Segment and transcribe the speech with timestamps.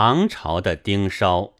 [0.00, 1.54] 唐朝的丁烧。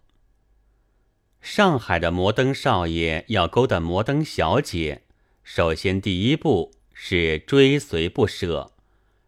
[1.40, 5.03] 上海的摩登少爷要勾搭摩登小姐，
[5.43, 8.71] 首先第一步是追随不舍，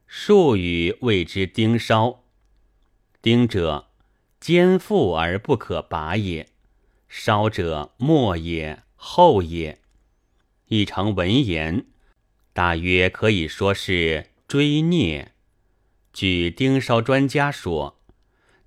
[0.06, 2.22] 术语谓之丁烧。
[3.20, 3.88] 丁者，
[4.38, 6.46] 坚负而不可拔也；
[7.08, 9.80] 烧者，末也，厚也。
[10.68, 11.84] 译成文言，
[12.52, 15.32] 大约可以说是追孽。
[16.12, 17.96] 据丁烧专家说。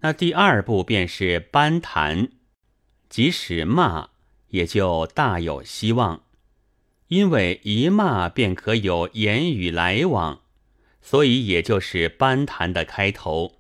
[0.04, 2.28] 那第二步便是班谈，
[3.08, 4.10] 即使骂，
[4.50, 6.24] 也就大有希望，
[7.08, 10.42] 因为一骂便可有言语来往，
[11.02, 13.54] 所以也就是班谈的开头。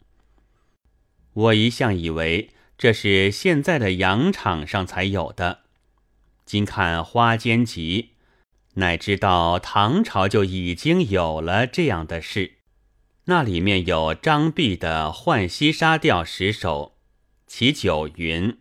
[1.31, 5.61] 我一向以为这是现在的洋场上才有的，
[6.45, 8.09] 今看《花间集》，
[8.73, 12.55] 乃知道唐朝就已经有了这样的事。
[13.25, 16.97] 那里面有张弼的《浣溪沙调》十首，
[17.47, 18.57] 其九云：“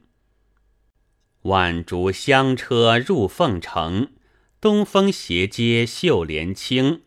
[1.43, 4.13] 晚竹香车入凤城，
[4.60, 7.02] 东风斜街绣帘青。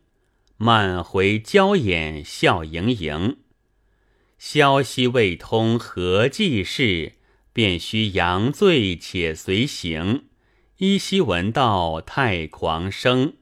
[0.58, 3.38] 漫回娇眼笑盈盈，
[4.38, 7.14] 消息未通何济事？
[7.54, 10.26] 便须扬醉且随行，
[10.80, 13.36] 依稀闻道太狂声。”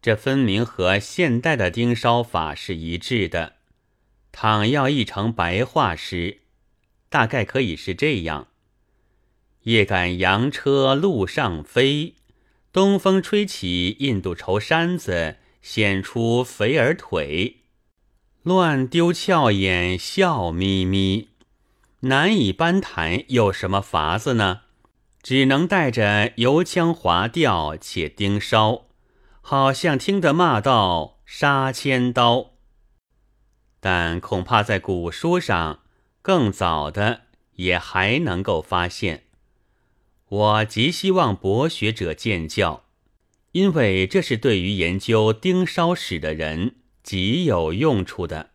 [0.00, 3.54] 这分明和现代的盯梢法是一致的。
[4.30, 6.42] 倘要译成白话诗，
[7.08, 8.48] 大概可以是这样：
[9.62, 12.14] 夜赶洋车路上飞，
[12.72, 17.56] 东风吹起印度绸衫子，显出肥儿腿，
[18.44, 21.30] 乱丢俏眼笑眯眯。
[22.00, 24.60] 难以班谈，有什么法子呢？
[25.20, 28.87] 只能带着油腔滑调，且盯梢。
[29.50, 32.50] 好像听得骂道“杀千刀”，
[33.80, 35.84] 但恐怕在古书上
[36.20, 37.22] 更早的
[37.54, 39.24] 也还能够发现。
[40.28, 42.84] 我极希望博学者见教，
[43.52, 48.50] 因为这是对于研究丁烧史的人极有用处的。